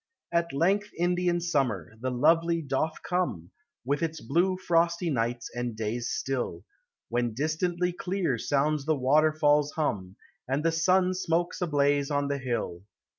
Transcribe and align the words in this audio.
At 0.31 0.51
length 0.51 0.89
Indian 0.97 1.39
Summer, 1.39 1.93
the 1.99 2.09
lovely, 2.09 2.59
doth 2.63 3.03
come, 3.03 3.51
With 3.85 4.01
its 4.01 4.19
blue 4.19 4.57
frosty 4.57 5.11
nights, 5.11 5.51
and 5.55 5.75
days 5.77 6.09
still, 6.09 6.63
When 7.09 7.35
distantly 7.35 7.93
clear 7.93 8.39
sounds 8.39 8.85
the 8.87 8.95
waterfall's 8.95 9.73
hum, 9.73 10.15
And 10.47 10.65
the 10.65 10.71
sun 10.71 11.13
smokes 11.13 11.61
ablaze 11.61 12.09
on 12.09 12.29
the 12.29 12.39
hill 12.39 12.81